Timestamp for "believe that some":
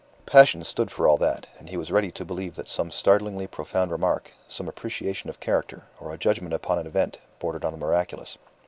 2.25-2.89